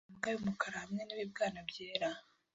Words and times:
Imbwa 0.09 0.27
y'umukara 0.33 0.77
hamwe 0.83 1.01
n'ibibwana 1.03 1.59
byera 1.69 2.07